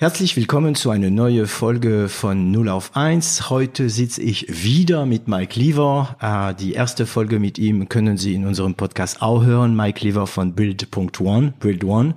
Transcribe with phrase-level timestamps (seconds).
[0.00, 3.50] Herzlich willkommen zu einer neuen Folge von 0 auf 1.
[3.50, 6.16] Heute sitze ich wieder mit Mike Lever.
[6.22, 9.76] Äh, die erste Folge mit ihm können Sie in unserem Podcast auch hören.
[9.76, 12.14] Mike Lever von Build.one, Build One.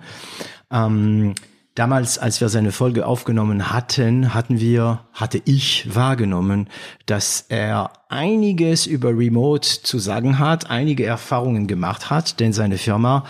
[0.71, 1.35] Ähm,
[1.75, 6.69] damals, als wir seine Folge aufgenommen hatten, hatten wir, hatte ich wahrgenommen,
[7.05, 13.25] dass er einiges über Remote zu sagen hat, einige Erfahrungen gemacht hat, denn seine Firma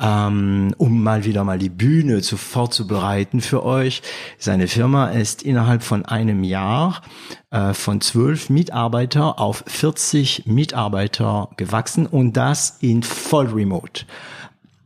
[0.00, 4.02] ähm, um mal wieder mal die Bühne zu vorzubereiten für euch.
[4.38, 7.02] Seine Firma ist innerhalb von einem Jahr
[7.50, 14.04] äh, von zwölf Mitarbeiter auf 40 Mitarbeiter gewachsen und das in voll Remote.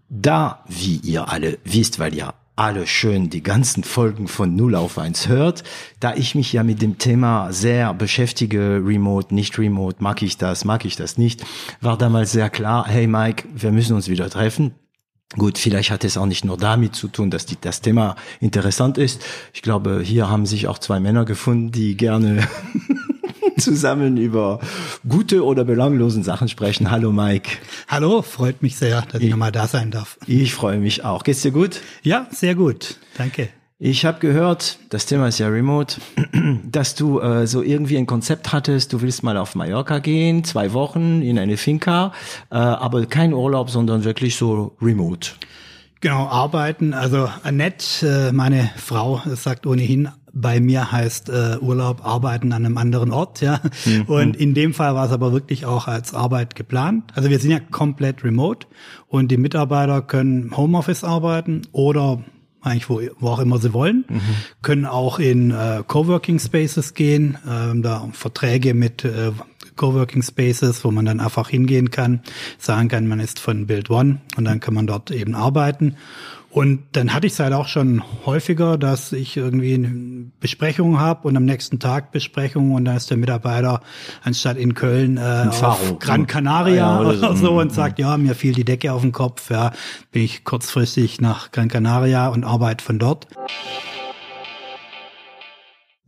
[0.08, 4.98] Da, wie ihr alle wisst, weil ihr alle schön die ganzen Folgen von Null auf
[4.98, 5.64] eins hört.
[5.98, 10.66] Da ich mich ja mit dem Thema sehr beschäftige, Remote, nicht Remote, mag ich das,
[10.66, 11.42] mag ich das nicht,
[11.80, 14.74] war damals sehr klar, hey Mike, wir müssen uns wieder treffen.
[15.36, 18.98] Gut, vielleicht hat es auch nicht nur damit zu tun, dass die, das Thema interessant
[18.98, 19.24] ist.
[19.52, 22.48] Ich glaube, hier haben sich auch zwei Männer gefunden, die gerne
[23.58, 24.58] zusammen über
[25.08, 26.90] gute oder belanglosen Sachen sprechen.
[26.90, 27.58] Hallo Mike.
[27.86, 30.18] Hallo, freut mich sehr, dass ich, ich nochmal da sein darf.
[30.26, 31.22] Ich freue mich auch.
[31.22, 31.80] Geht's dir gut?
[32.02, 32.96] Ja, sehr gut.
[33.16, 33.50] Danke.
[33.82, 36.02] Ich habe gehört, das Thema ist ja Remote,
[36.70, 40.74] dass du äh, so irgendwie ein Konzept hattest, du willst mal auf Mallorca gehen, zwei
[40.74, 42.12] Wochen in eine Finca,
[42.50, 45.30] äh, aber kein Urlaub, sondern wirklich so Remote.
[46.02, 46.92] Genau, arbeiten.
[46.92, 52.76] Also Annette, äh, meine Frau, sagt ohnehin, bei mir heißt äh, Urlaub arbeiten an einem
[52.76, 53.62] anderen Ort, ja.
[53.86, 54.02] Mhm.
[54.02, 57.04] Und in dem Fall war es aber wirklich auch als Arbeit geplant.
[57.14, 58.66] Also wir sind ja komplett remote
[59.08, 62.22] und die Mitarbeiter können Homeoffice arbeiten oder
[62.62, 64.20] eigentlich wo, wo auch immer sie wollen, mhm.
[64.62, 69.32] können auch in äh, Coworking Spaces gehen, ähm, da Verträge mit äh,
[69.76, 72.20] Coworking Spaces, wo man dann einfach hingehen kann,
[72.58, 75.96] sagen kann, man ist von Build One und dann kann man dort eben arbeiten.
[76.52, 81.28] Und dann hatte ich es halt auch schon häufiger, dass ich irgendwie eine Besprechung habe
[81.28, 83.80] und am nächsten Tag Besprechung und dann ist der Mitarbeiter
[84.24, 88.34] anstatt in Köln äh, auf Gran Canaria ja, oder, oder so, und sagt, ja, mir
[88.34, 89.70] fiel die Decke auf den Kopf, ja,
[90.10, 93.28] bin ich kurzfristig nach Gran Canaria und arbeite von dort.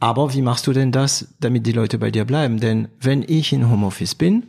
[0.00, 2.58] Aber wie machst du denn das, damit die Leute bei dir bleiben?
[2.58, 4.42] Denn wenn ich in Homeoffice bin,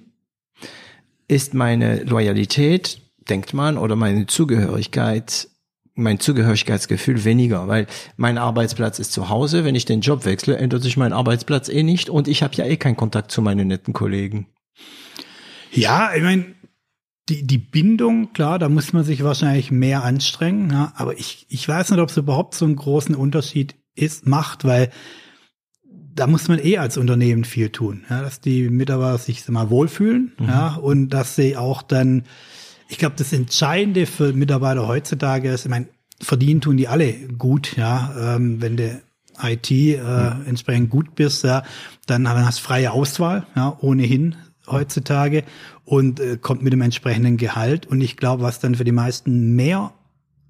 [1.27, 2.99] ist meine Loyalität,
[3.29, 5.49] denkt man, oder meine Zugehörigkeit
[5.95, 7.87] mein Zugehörigkeitsgefühl weniger, weil
[8.17, 9.63] mein Arbeitsplatz ist zu Hause.
[9.63, 12.65] Wenn ich den Job wechsle, ändert sich mein Arbeitsplatz eh nicht und ich habe ja
[12.65, 14.47] eh keinen Kontakt zu meinen netten Kollegen.
[15.71, 16.45] Ja, ich meine,
[17.29, 21.67] die, die Bindung, klar, da muss man sich wahrscheinlich mehr anstrengen, ja, aber ich, ich
[21.67, 24.89] weiß nicht, ob es überhaupt so einen großen Unterschied ist, macht, weil
[26.15, 30.33] da muss man eh als Unternehmen viel tun, ja, dass die Mitarbeiter sich mal wohlfühlen,
[30.37, 30.47] mhm.
[30.47, 32.23] ja, und dass sie auch dann
[32.93, 35.87] ich glaube, das Entscheidende für Mitarbeiter heutzutage ist, ich meine,
[36.21, 38.35] verdienen tun die alle gut, ja.
[38.35, 39.01] Ähm, wenn du
[39.41, 40.45] IT äh, mhm.
[40.45, 41.63] entsprechend gut bist, ja,
[42.05, 44.35] dann, hast du freie Auswahl, ja, ohnehin
[44.67, 45.43] heutzutage
[45.85, 47.87] und äh, kommt mit dem entsprechenden Gehalt.
[47.87, 49.91] Und ich glaube, was dann für die meisten mehr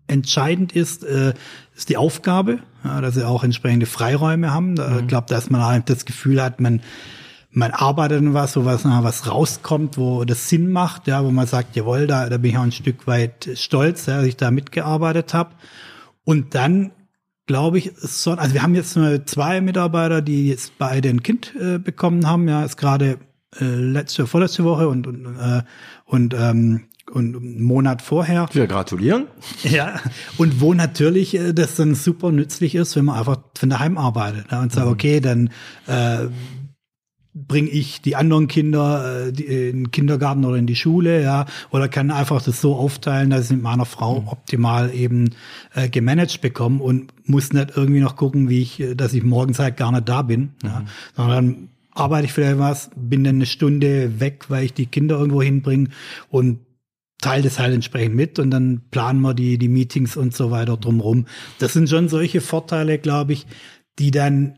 [0.07, 1.33] entscheidend ist, äh,
[1.77, 4.73] ist die Aufgabe, ja, dass sie auch entsprechende Freiräume haben.
[4.73, 5.07] Ich mhm.
[5.07, 6.81] glaube, dass man halt das Gefühl hat, man
[7.53, 11.47] man arbeitet an was, wo was, was rauskommt, wo das Sinn macht, ja, wo man
[11.47, 14.51] sagt, jawohl, da, da bin ich auch ein Stück weit stolz, ja, dass ich da
[14.51, 15.51] mitgearbeitet habe.
[16.23, 16.91] Und dann
[17.45, 21.53] glaube ich, so, also wir haben jetzt nur zwei Mitarbeiter, die jetzt beide ein Kind
[21.59, 23.19] äh, bekommen haben, ja, ist gerade
[23.59, 25.61] äh, letzte, vorletzte Woche und und äh,
[26.05, 28.47] und ähm, und einen Monat vorher.
[28.53, 29.27] Wir gratulieren.
[29.63, 29.99] Ja,
[30.37, 34.47] und wo natürlich äh, das dann super nützlich ist, wenn man einfach von daheim arbeitet
[34.51, 34.93] ja, und sagt, mhm.
[34.93, 35.49] okay, dann
[35.87, 36.27] äh,
[37.33, 41.45] bringe ich die anderen Kinder äh, die, in den Kindergarten oder in die Schule, ja,
[41.71, 44.27] oder kann einfach das so aufteilen, dass ich mit meiner Frau mhm.
[44.27, 45.31] optimal eben
[45.73, 49.59] äh, gemanagt bekomme und muss nicht irgendwie noch gucken, wie ich, äh, dass ich morgens
[49.59, 50.69] halt gar nicht da bin, mhm.
[50.69, 50.85] ja,
[51.15, 55.41] sondern arbeite ich vielleicht was, bin dann eine Stunde weg, weil ich die Kinder irgendwo
[55.41, 55.89] hinbringe
[56.29, 56.59] und
[57.19, 60.77] teile das halt entsprechend mit und dann planen wir die, die Meetings und so weiter
[60.77, 61.25] drumherum.
[61.59, 63.47] Das sind schon solche Vorteile, glaube ich,
[63.99, 64.57] die dann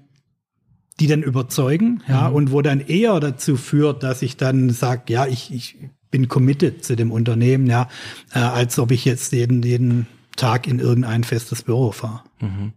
[1.00, 2.36] die dann überzeugen, ja, mhm.
[2.36, 5.78] und wo dann eher dazu führt, dass ich dann sage, ja, ich, ich
[6.10, 7.90] bin committed zu dem Unternehmen, ja,
[8.34, 10.08] äh, als ob ich jetzt jeden, jeden
[10.38, 12.22] Tag in irgendein festes Büro fahre.
[12.40, 12.74] Mhm.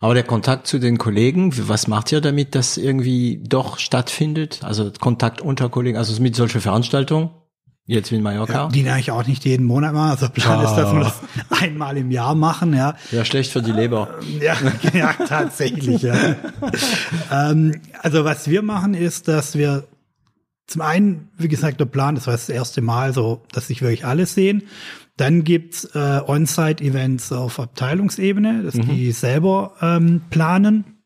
[0.00, 4.60] Aber der Kontakt zu den Kollegen, was macht ihr damit, dass irgendwie doch stattfindet?
[4.62, 7.30] Also Kontakt unter Kollegen, also mit solchen Veranstaltungen?
[7.84, 8.52] Jetzt wie in Mallorca?
[8.52, 10.10] Ja, die eigentlich auch nicht jeden Monat machen.
[10.10, 10.64] Also Plan ah.
[10.64, 11.20] ist, dass wir das
[11.62, 12.94] einmal im Jahr machen, ja.
[13.10, 14.18] Ja, schlecht für die Leber.
[14.40, 14.56] Ja,
[14.92, 16.14] ja tatsächlich, ja.
[17.30, 19.84] ähm, also was wir machen ist, dass wir
[20.68, 24.06] zum einen, wie gesagt, der Plan, das war das erste Mal so, dass sich wirklich
[24.06, 24.62] alles sehen.
[25.16, 28.88] Dann gibt's äh, On-Site-Events auf Abteilungsebene, dass mhm.
[28.88, 31.01] die selber ähm, planen.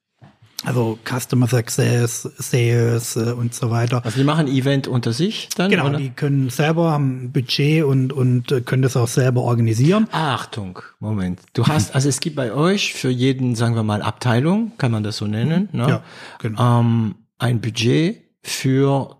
[0.67, 4.05] Also Customer Success, Sales äh, und so weiter.
[4.05, 5.71] Also die machen Event unter sich dann?
[5.71, 5.99] Genau, oder?
[5.99, 10.09] die können selber haben Budget und, und äh, können das auch selber organisieren.
[10.11, 11.39] Achtung, Moment.
[11.53, 15.05] Du hast, also es gibt bei euch für jeden, sagen wir mal, Abteilung, kann man
[15.05, 15.89] das so nennen, ne?
[15.89, 16.03] ja,
[16.41, 16.81] genau.
[16.81, 19.17] ähm, ein Budget für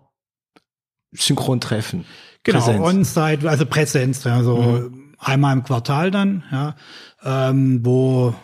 [1.13, 2.03] Synchrontreffen.
[2.43, 5.13] Genau, On-Site, also Präsenz, also mhm.
[5.17, 6.75] einmal im Quartal dann, ja,
[7.23, 8.35] ähm, wo,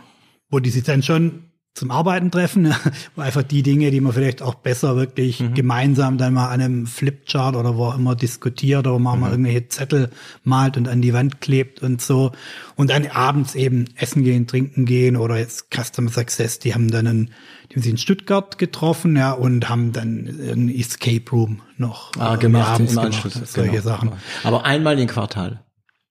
[0.50, 2.80] wo die sich dann schon zum Arbeiten treffen, ja,
[3.16, 5.54] wo einfach die Dinge, die man vielleicht auch besser wirklich mhm.
[5.56, 9.22] gemeinsam dann mal an einem Flipchart oder wo auch immer diskutiert oder man mhm.
[9.22, 10.10] mal irgendwelche Zettel
[10.44, 12.32] malt und an die Wand klebt und so.
[12.76, 17.08] Und dann abends eben essen gehen, trinken gehen oder jetzt Customer Success, die haben dann
[17.08, 17.32] einen,
[17.70, 22.36] die haben sich in Stuttgart getroffen, ja, und haben dann ein Escape Room noch ah,
[22.36, 23.84] gemacht, im Anschluss, gemacht, solche genau.
[23.84, 24.12] Sachen.
[24.44, 25.64] Aber einmal im Quartal.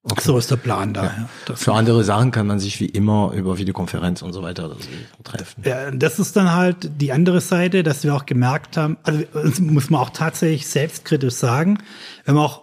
[0.04, 0.20] Okay.
[0.24, 1.04] So ist der Plan da.
[1.04, 1.28] Ja.
[1.48, 4.76] Ja, Für andere Sachen kann man sich wie immer über Videokonferenz und so weiter
[5.22, 5.62] treffen.
[5.64, 9.60] Ja, das ist dann halt die andere Seite, dass wir auch gemerkt haben, also das
[9.60, 11.78] muss man auch tatsächlich selbstkritisch sagen,
[12.24, 12.62] wir haben auch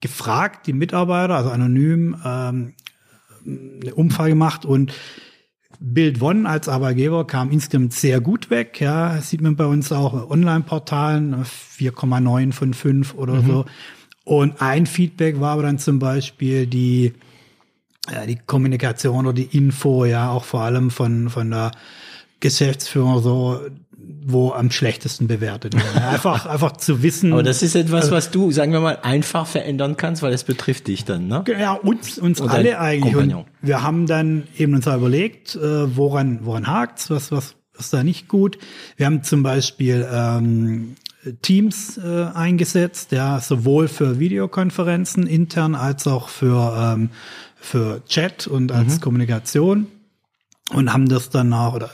[0.00, 2.74] gefragt, die Mitarbeiter, also anonym, ähm,
[3.44, 4.92] eine Umfrage gemacht und
[5.80, 8.80] Bild One als Arbeitgeber kam insgesamt sehr gut weg.
[8.80, 13.46] Ja, das sieht man bei uns auch Online-Portalen 4,9 von 5 oder mhm.
[13.46, 13.64] so.
[14.28, 17.14] Und ein Feedback war aber dann zum Beispiel die,
[18.12, 21.70] ja, die Kommunikation oder die Info, ja, auch vor allem von, von der
[22.38, 23.58] Geschäftsführung so,
[23.96, 26.02] wo am schlechtesten bewertet werden.
[26.02, 27.32] Einfach, einfach zu wissen.
[27.32, 30.44] Aber das ist etwas, also was du, sagen wir mal, einfach verändern kannst, weil es
[30.44, 31.42] betrifft dich dann, ne?
[31.58, 33.16] Ja, uns, uns Und alle eigentlich.
[33.16, 38.04] Und wir haben dann eben uns überlegt, äh, woran, woran hakt's, was, was ist da
[38.04, 38.58] nicht gut.
[38.98, 40.96] Wir haben zum Beispiel ähm,
[41.34, 47.10] Teams äh, eingesetzt, ja, sowohl für Videokonferenzen intern als auch für, ähm,
[47.56, 49.00] für Chat und als mhm.
[49.00, 49.86] Kommunikation
[50.70, 51.90] und haben das dann auch, oder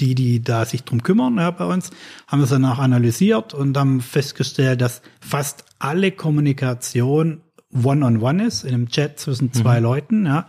[0.00, 1.90] die, die da sich drum kümmern, ja, bei uns,
[2.26, 7.42] haben das danach analysiert und haben festgestellt, dass fast alle Kommunikation
[7.72, 9.84] one-on-one -on -one ist, in einem Chat zwischen zwei mhm.
[9.84, 10.46] Leuten, ja,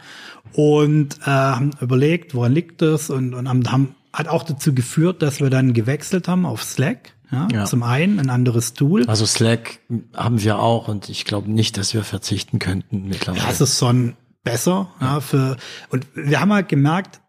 [0.54, 5.22] und äh, haben überlegt, woran liegt das und, und haben, haben, hat auch dazu geführt,
[5.22, 7.66] dass wir dann gewechselt haben auf Slack, ja, ja.
[7.66, 9.06] Zum einen ein anderes Tool.
[9.08, 9.80] Also Slack
[10.14, 13.44] haben wir auch und ich glaube nicht, dass wir verzichten könnten mittlerweile.
[13.44, 14.92] Ja, es ist schon besser.
[15.00, 15.14] Ja.
[15.14, 15.58] ja für,
[15.90, 17.22] und wir haben halt gemerkt,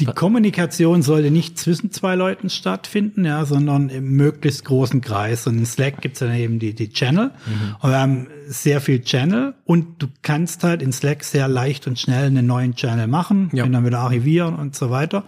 [0.00, 5.46] die Kommunikation sollte nicht zwischen zwei Leuten stattfinden, ja, sondern im möglichst großen Kreis.
[5.46, 7.30] Und in Slack gibt's dann eben die, die Channel.
[7.46, 7.76] Mhm.
[7.80, 11.98] Und wir haben sehr viel Channel und du kannst halt in Slack sehr leicht und
[11.98, 13.62] schnell einen neuen Channel machen, ja.
[13.62, 15.24] den dann wieder archivieren und so weiter.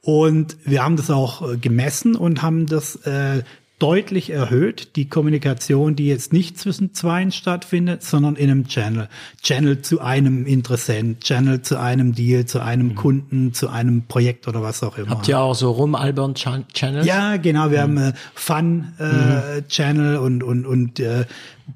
[0.00, 3.42] Und wir haben das auch äh, gemessen und haben das äh,
[3.78, 9.08] deutlich erhöht, die Kommunikation, die jetzt nicht zwischen zweien stattfindet, sondern in einem Channel.
[9.42, 12.94] Channel zu einem Interessent, Channel zu einem Deal, zu einem mhm.
[12.94, 15.10] Kunden, zu einem Projekt oder was auch immer.
[15.10, 17.06] Habt ihr auch so rumalbern Channels?
[17.06, 17.70] Ja, genau.
[17.70, 17.98] Wir mhm.
[17.98, 19.68] haben äh, Fun äh, mhm.
[19.68, 21.26] Channel und, und, und äh,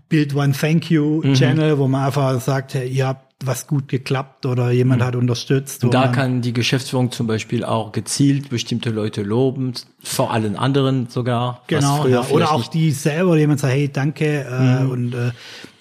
[0.08, 1.34] Build One Thank You mhm.
[1.34, 5.04] Channel, wo man einfach sagt, hey, ihr habt was gut geklappt oder jemand mhm.
[5.06, 5.82] hat unterstützt.
[5.84, 11.08] Und da kann die Geschäftsführung zum Beispiel auch gezielt bestimmte Leute loben, vor allen anderen
[11.08, 11.62] sogar.
[11.66, 12.26] Genau, ja.
[12.28, 14.44] oder auch die selber, jemand sagt, hey, danke.
[14.44, 14.90] Äh, mhm.
[14.90, 15.30] Und äh,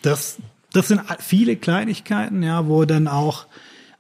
[0.01, 0.37] das,
[0.71, 3.45] das sind viele Kleinigkeiten, ja, wo dann auch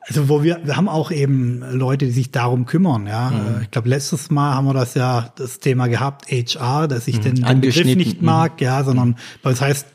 [0.07, 3.29] also wo wir, wir haben auch eben Leute, die sich darum kümmern, ja.
[3.29, 3.61] Mhm.
[3.63, 7.23] Ich glaube, letztes Mal haben wir das ja das Thema gehabt, HR, dass ich mhm.
[7.23, 8.65] den, den Begriff nicht mag, mhm.
[8.65, 9.85] ja, sondern weil es heißt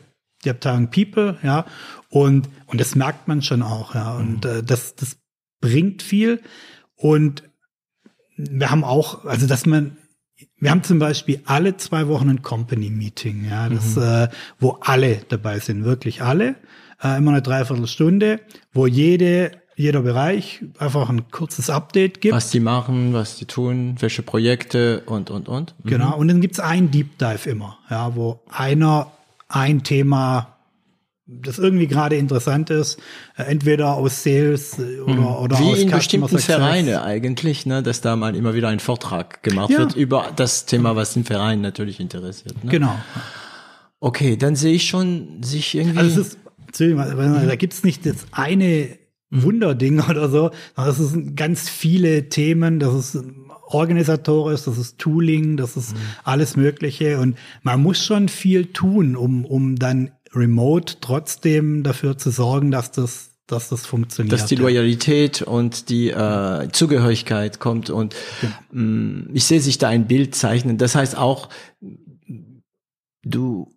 [0.45, 1.65] die Abteilung People, ja.
[2.09, 4.15] Und, und das merkt man schon auch, ja.
[4.15, 4.51] Und mhm.
[4.51, 5.17] äh, das, das
[5.61, 6.41] bringt viel.
[6.95, 7.43] Und
[8.37, 9.97] wir haben auch, also dass man,
[10.57, 14.03] wir haben zum Beispiel alle zwei Wochen ein Company-Meeting, ja, das, mhm.
[14.03, 14.27] äh,
[14.59, 16.55] wo alle dabei sind, wirklich alle,
[17.03, 18.39] äh, immer eine Dreiviertelstunde,
[18.73, 22.33] wo jede jeder Bereich einfach ein kurzes Update gibt.
[22.33, 25.75] Was die machen, was die tun, welche Projekte und, und, und.
[25.83, 25.89] Mhm.
[25.89, 29.11] Genau, und dann gibt's einen Deep Dive immer, ja, wo einer
[29.47, 30.55] ein Thema
[31.27, 32.99] das irgendwie gerade interessant ist,
[33.35, 35.25] äh, entweder aus Sales äh, oder, mhm.
[35.25, 39.41] oder Wie aus in bestimmten Vereine eigentlich, ne, dass da mal immer wieder ein Vortrag
[39.41, 39.79] gemacht ja.
[39.79, 42.63] wird über das Thema, was den Verein natürlich interessiert.
[42.63, 42.69] Ne?
[42.69, 42.95] Genau.
[43.99, 45.97] Okay, dann sehe ich schon sich irgendwie.
[45.97, 46.37] Also es ist,
[46.77, 48.99] da gibt's nicht jetzt eine
[49.29, 50.51] Wunderding oder so.
[50.75, 53.23] Das sind ganz viele Themen, das ist
[53.67, 55.99] organisatorisch, das ist Tooling, das ist mhm.
[56.23, 57.19] alles Mögliche.
[57.19, 62.91] Und man muss schon viel tun, um, um dann remote trotzdem dafür zu sorgen, dass
[62.91, 64.33] das dass das funktioniert.
[64.33, 68.49] Dass die Loyalität und die äh, Zugehörigkeit kommt und ja.
[68.71, 70.79] mh, mm, ich sehe sich da ein Bild zeichnen.
[70.79, 71.49] Das heißt auch,
[73.23, 73.74] du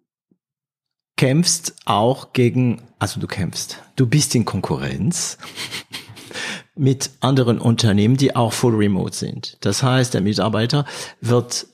[1.18, 5.36] kämpfst auch gegen, also du kämpfst, du bist in Konkurrenz
[6.74, 9.58] mit anderen Unternehmen, die auch full remote sind.
[9.60, 10.86] Das heißt, der Mitarbeiter
[11.20, 11.66] wird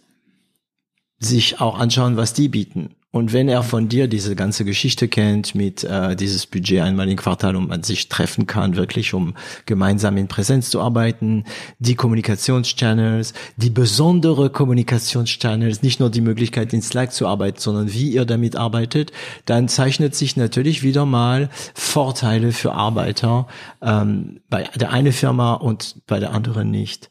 [1.18, 2.96] sich auch anschauen, was die bieten.
[3.14, 7.16] Und wenn er von dir diese ganze Geschichte kennt mit äh, dieses Budget einmal im
[7.16, 9.34] Quartal, um man sich treffen kann, wirklich um
[9.66, 11.44] gemeinsam in Präsenz zu arbeiten,
[11.78, 18.10] die Kommunikationschannels, die besondere Kommunikationschannels, nicht nur die Möglichkeit in Slack zu arbeiten, sondern wie
[18.10, 19.12] ihr damit arbeitet,
[19.44, 23.46] dann zeichnet sich natürlich wieder mal Vorteile für Arbeiter
[23.80, 27.10] ähm, bei der eine Firma und bei der anderen nicht.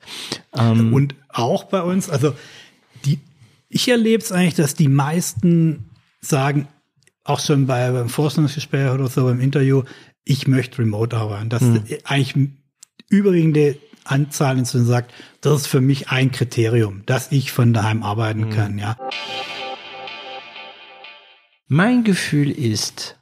[0.53, 2.33] Ähm, und auch bei uns, also
[3.05, 3.19] die
[3.69, 5.89] ich erlebe es eigentlich, dass die meisten
[6.24, 6.68] sagen,
[7.24, 9.84] auch schon bei, beim Forschungsgespräch oder so beim Interview,
[10.24, 11.50] ich möchte remote arbeiten.
[11.50, 11.84] Dass hm.
[12.03, 12.36] eigentlich
[13.10, 18.44] überwiegende Anzahl inzwischen sagt, das ist für mich ein Kriterium, dass ich von daheim arbeiten
[18.44, 18.50] hm.
[18.50, 18.98] kann, ja.
[21.68, 23.18] Mein Gefühl ist,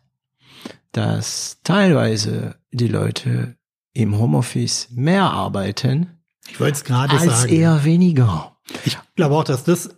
[0.92, 3.56] dass teilweise die Leute
[3.94, 6.22] im Homeoffice mehr arbeiten.
[6.50, 7.30] Ich wollte es gerade sagen.
[7.30, 8.58] Als eher weniger.
[8.84, 9.92] Ich glaube auch, dass das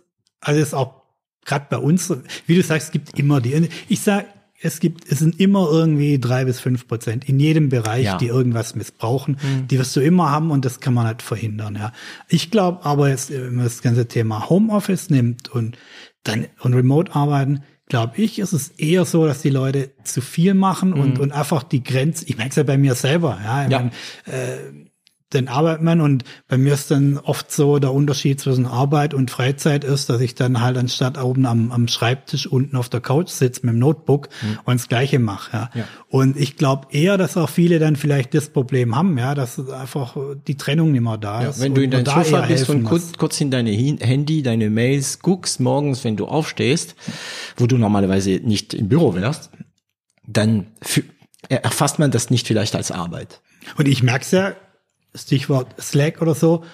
[0.46, 1.03] ist auch
[1.44, 2.12] gerade bei uns,
[2.46, 3.68] wie du sagst, es gibt immer die.
[3.88, 4.26] Ich sag,
[4.64, 8.16] es gibt, es sind immer irgendwie drei bis fünf Prozent in jedem Bereich, ja.
[8.16, 9.36] die irgendwas missbrauchen.
[9.42, 9.68] Mhm.
[9.68, 11.76] Die wirst du immer haben und das kann man halt verhindern.
[11.76, 11.92] Ja,
[12.28, 15.76] ich glaube, aber jetzt, wenn man das ganze Thema Homeoffice nimmt und
[16.22, 20.54] dann und Remote arbeiten, glaube ich, ist es eher so, dass die Leute zu viel
[20.54, 21.00] machen mhm.
[21.00, 22.24] und und einfach die Grenze.
[22.26, 23.38] Ich merke es ja bei mir selber.
[23.44, 23.78] Ja, ich ja.
[23.80, 23.90] Mein,
[24.32, 24.84] äh,
[25.34, 29.30] dann arbeitet man und bei mir ist dann oft so der Unterschied zwischen Arbeit und
[29.30, 33.28] Freizeit ist, dass ich dann halt anstatt oben am, am Schreibtisch unten auf der Couch
[33.28, 34.58] sitze mit dem Notebook mhm.
[34.64, 35.52] und das Gleiche mache.
[35.52, 35.70] Ja.
[35.74, 35.84] ja.
[36.08, 40.16] Und ich glaube eher, dass auch viele dann vielleicht das Problem haben, ja, dass einfach
[40.46, 41.58] die Trennung nicht mehr da ist.
[41.58, 45.20] Ja, wenn du in deinem Sofa bist und kurz, kurz in deine Handy, deine Mails
[45.20, 46.94] guckst, morgens, wenn du aufstehst,
[47.56, 49.50] wo du normalerweise nicht im Büro wärst,
[50.26, 50.66] dann
[51.48, 53.40] erfasst man das nicht vielleicht als Arbeit.
[53.76, 54.54] Und ich merke es ja,
[55.14, 56.64] Stichwort Slack oder so,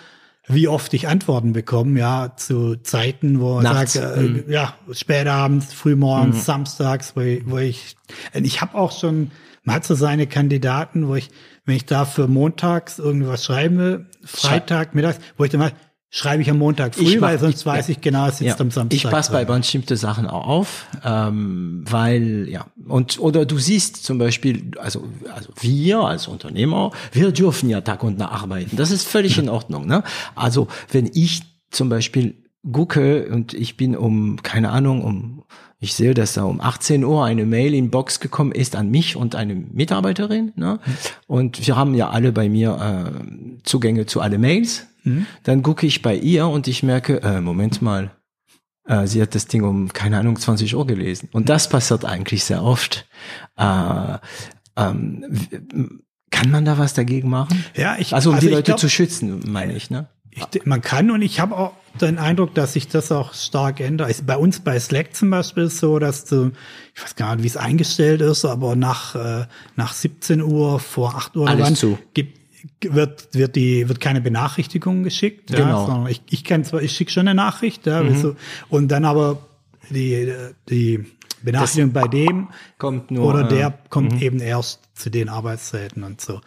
[0.46, 4.44] wie oft ich Antworten bekomme, ja, zu Zeiten, wo ich sage, äh, mhm.
[4.48, 6.40] ja, spätabends, frühmorgens, mhm.
[6.40, 7.96] samstags, wo ich, wo ich,
[8.34, 9.30] ich habe auch schon,
[9.62, 11.30] man hat so seine Kandidaten, wo ich,
[11.66, 15.72] wenn ich da für montags irgendwas schreiben will, Freitag, mittags, wo ich dann mal,
[16.10, 18.60] schreibe ich am Montag früh, mach, weil sonst ich, weiß ich genau, es sitzt ja,
[18.60, 18.96] am Samstag.
[18.96, 24.18] Ich passe bei bestimmte Sachen auch auf, ähm, weil ja und oder du siehst zum
[24.18, 28.76] Beispiel, also also wir als Unternehmer, wir dürfen ja Tag und Nacht arbeiten.
[28.76, 29.86] Das ist völlig in Ordnung.
[29.86, 30.02] Ne?
[30.34, 32.34] Also wenn ich zum Beispiel
[32.70, 35.44] gucke und ich bin um keine Ahnung um
[35.82, 39.16] ich sehe, dass da um 18 Uhr eine Mail in Box gekommen ist an mich
[39.16, 40.52] und eine Mitarbeiterin.
[40.54, 40.78] Ne?
[41.26, 44.86] Und wir haben ja alle bei mir äh, Zugänge zu alle Mails.
[45.04, 45.26] Mhm.
[45.42, 48.10] Dann gucke ich bei ihr und ich merke, äh, Moment mal,
[48.86, 51.30] äh, sie hat das Ding um, keine Ahnung, 20 Uhr gelesen.
[51.32, 53.08] Und das passiert eigentlich sehr oft.
[53.56, 54.18] Äh,
[54.76, 57.64] ähm, kann man da was dagegen machen?
[57.74, 60.08] Ja, ich also um also die Leute glaub, zu schützen, meine ich, ne?
[60.32, 64.06] Ich, man kann und ich habe auch den Eindruck, dass sich das auch stark ändert.
[64.06, 66.52] Also bei uns bei Slack zum Beispiel ist so, dass du,
[66.94, 69.46] ich weiß gar nicht, wie es eingestellt ist, aber nach, äh,
[69.76, 71.98] nach 17 Uhr vor 8 Uhr Alles zu.
[72.14, 72.40] gibt
[72.82, 75.88] wird wird die wird keine Benachrichtigung geschickt, genau.
[75.88, 78.20] ja, ich ich kann zwar ich schicke schon eine Nachricht, ja, mhm.
[78.20, 78.36] so,
[78.68, 79.38] und dann aber
[79.88, 80.30] die
[80.68, 81.06] die
[81.42, 84.20] Benachrichtigung das bei dem kommt nur oder der äh, kommt mhm.
[84.20, 86.40] eben erst zu den Arbeitszeiten und so.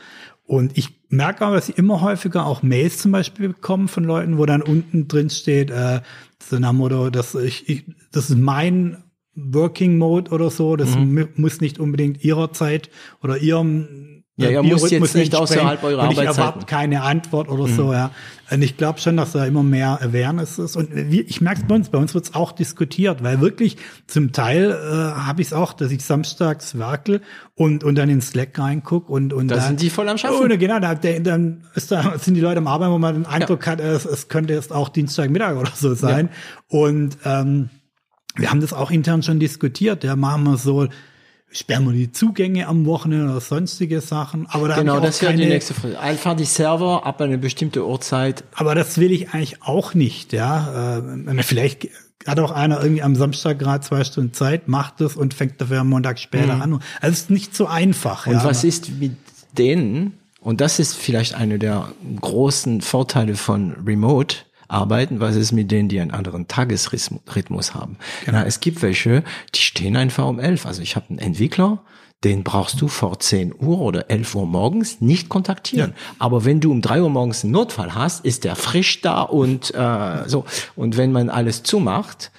[0.46, 4.38] Und ich merke aber, dass ich immer häufiger auch Mails zum Beispiel bekomme von Leuten,
[4.38, 6.02] wo dann unten drin steht, äh,
[6.42, 9.04] so nach Motto, dass ich, ich das ist mein
[9.36, 11.30] Working Mode oder so, das mhm.
[11.36, 12.90] muss nicht unbedingt ihrer Zeit
[13.22, 16.32] oder ihrem ja, ihr müsst jetzt nicht außerhalb eurer Arbeitszeit.
[16.32, 17.76] Ich erwarte keine Antwort oder mhm.
[17.76, 18.10] so, ja.
[18.50, 20.76] Und ich glaube schon, dass da immer mehr Awareness ist.
[20.76, 24.32] Und ich merke es bei uns, bei uns wird es auch diskutiert, weil wirklich zum
[24.32, 27.22] Teil äh, habe ich es auch, dass ich samstags werkel
[27.56, 30.52] und, und dann in Slack reinguck und, und da dann, sind die voll am Schaffen.
[30.52, 33.66] Oh, genau, da, dann ist da, sind die Leute am Arbeiten, wo man den Eindruck
[33.66, 33.74] ja.
[33.74, 36.30] hat, es, es könnte jetzt auch Dienstagmittag oder so sein.
[36.32, 36.80] Ja.
[36.80, 37.70] Und ähm,
[38.36, 40.04] wir haben das auch intern schon diskutiert.
[40.04, 40.88] Ja, machen wir so
[41.54, 44.48] sperren wir die Zugänge am Wochenende oder sonstige Sachen.
[44.50, 46.00] Aber da genau, das wäre die nächste Frage.
[46.00, 48.44] Einfach die Server ab eine bestimmte Uhrzeit.
[48.54, 50.98] Aber das will ich eigentlich auch nicht, ja.
[50.98, 51.88] Äh, vielleicht
[52.26, 55.82] hat auch einer irgendwie am Samstag gerade zwei Stunden Zeit, macht es und fängt dafür
[55.82, 56.62] am Montag später mhm.
[56.62, 56.74] an.
[57.02, 58.28] Also es ist nicht so einfach.
[58.28, 58.44] Und ja.
[58.44, 59.16] was ist mit
[59.58, 64.38] denen, und das ist vielleicht eine der großen Vorteile von Remote,
[64.74, 67.98] arbeiten, was ist mit denen, die einen anderen Tagesrhythmus haben.
[68.26, 68.40] Genau.
[68.40, 69.24] Ja, es gibt welche,
[69.56, 70.66] die stehen einfach um elf.
[70.66, 71.84] Also ich habe einen Entwickler,
[72.24, 75.92] den brauchst du vor 10 Uhr oder 11 Uhr morgens nicht kontaktieren.
[75.92, 76.16] Ja.
[76.20, 79.74] Aber wenn du um 3 Uhr morgens einen Notfall hast, ist der frisch da und
[79.76, 80.46] äh, so.
[80.76, 82.32] Und wenn man alles zumacht,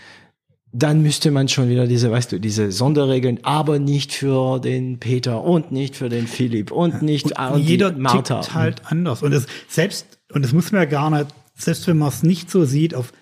[0.73, 5.45] dann müsste man schon wieder diese, weißt du, diese Sonderregeln, aber nicht für den Peter
[5.45, 8.41] und nicht für den Philipp und nicht und, und jeder Martha.
[8.41, 9.23] Tickt halt anders.
[9.23, 12.50] Und das selbst, und das muss man ja gar nicht, selbst wenn man es nicht
[12.50, 13.12] so sieht, auf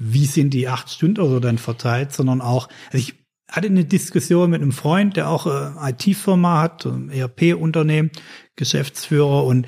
[0.00, 3.14] wie sind die acht Stunden oder so dann verteilt, sondern auch, also ich
[3.50, 8.10] hatte eine Diskussion mit einem Freund, der auch äh, IT-Firma hat, ein ERP-Unternehmen,
[8.56, 9.66] Geschäftsführer und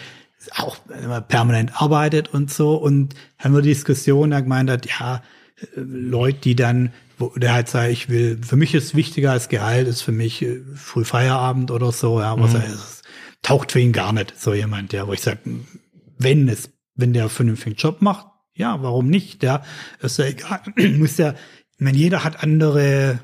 [0.57, 0.77] auch
[1.29, 2.77] permanent arbeitet und so.
[2.77, 5.23] Und haben wir Diskussion, er gemeint hat, ja,
[5.61, 9.49] äh, Leute, die dann, wo der halt sagt, ich will, für mich ist wichtiger als
[9.49, 12.61] Gehalt, ist für mich äh, früh Feierabend oder so, ja, was mhm.
[12.61, 13.03] er ist,
[13.43, 15.41] taucht für ihn gar nicht, so jemand, der, wo ich sage,
[16.19, 19.43] wenn es, wenn der vernünftigen Job macht, ja, warum nicht?
[19.43, 19.63] Der
[20.01, 20.61] ist ja egal,
[20.99, 21.35] muss ja,
[21.79, 23.21] meine, jeder hat andere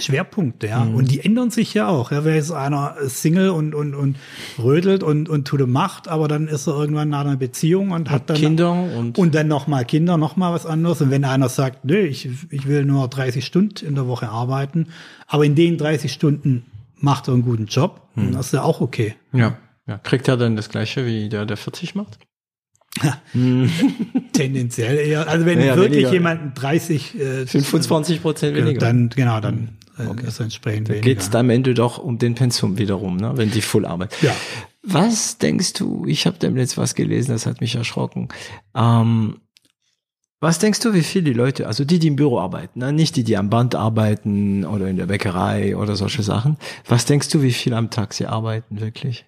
[0.00, 0.84] Schwerpunkte, ja.
[0.84, 0.94] Mhm.
[0.94, 2.12] Und die ändern sich ja auch.
[2.12, 4.16] Ja, wer ist einer Single und, und, und
[4.58, 8.30] rödelt und, und tut Macht, aber dann ist er irgendwann nach einer Beziehung und hat
[8.30, 11.02] dann Kinder und, und dann nochmal Kinder, nochmal was anderes.
[11.02, 14.88] Und wenn einer sagt, nö, ich, ich will nur 30 Stunden in der Woche arbeiten,
[15.26, 16.64] aber in den 30 Stunden
[16.96, 18.32] macht er einen guten Job, mhm.
[18.32, 19.14] dann ist er auch okay.
[19.32, 19.58] Ja.
[19.86, 19.98] ja.
[19.98, 22.18] Kriegt er dann das gleiche wie der, der 40 macht?
[24.32, 25.28] Tendenziell eher.
[25.28, 26.12] Also wenn ja, wirklich weniger.
[26.12, 28.78] jemand 30, äh, 25 Prozent weniger.
[28.80, 30.26] Dann, genau, dann äh, okay.
[30.26, 31.14] ist entsprechend da weniger.
[31.14, 33.32] Geht am Ende doch um den Pensum wiederum, ne?
[33.36, 34.14] wenn die voll arbeiten.
[34.20, 34.34] Ja.
[34.82, 38.28] Was denkst du, ich habe dem jetzt was gelesen, das hat mich erschrocken.
[38.74, 39.36] Ähm,
[40.40, 42.92] was denkst du, wie viele die Leute, also die, die im Büro arbeiten, ne?
[42.92, 46.56] nicht die, die am Band arbeiten oder in der Bäckerei oder solche Sachen,
[46.88, 49.24] was denkst du, wie viel am Tag sie arbeiten wirklich?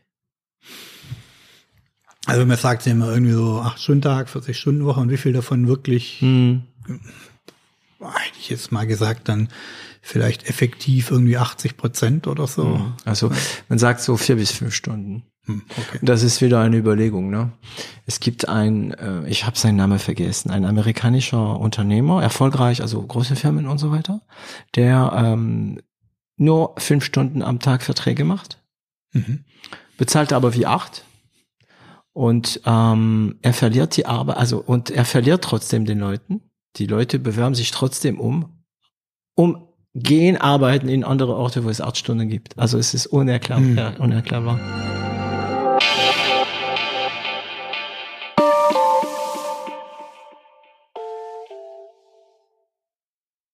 [2.27, 5.17] Also man sagt ja immer irgendwie so acht Stunden Tag, 40 Stunden Woche und wie
[5.17, 6.63] viel davon wirklich, hm.
[6.87, 9.49] hätte ich jetzt mal gesagt, dann
[10.01, 12.79] vielleicht effektiv irgendwie 80 Prozent oder so.
[12.79, 12.93] Hm.
[13.05, 13.31] Also
[13.69, 15.25] man sagt so vier bis fünf Stunden.
[15.47, 15.99] Hm, okay.
[16.03, 17.31] Das ist wieder eine Überlegung.
[17.31, 17.53] Ne?
[18.07, 23.37] Es gibt ein, äh, ich habe seinen Namen vergessen, ein amerikanischer Unternehmer, erfolgreich, also große
[23.37, 24.23] Firmen und so weiter,
[24.75, 25.81] der ähm,
[26.37, 28.63] nur fünf Stunden am Tag Verträge macht,
[29.13, 29.45] mhm.
[29.99, 31.05] bezahlt aber wie acht
[32.15, 36.41] und ähm, er verliert die Arbeit, also und er verliert trotzdem den Leuten.
[36.77, 38.65] Die Leute bewerben sich trotzdem um,
[39.35, 42.59] um gehen arbeiten in andere Orte, wo es acht Stunden gibt.
[42.59, 43.65] Also es ist unerklärbar.
[43.65, 43.77] Hm.
[43.77, 45.04] Ja, unerklärbar.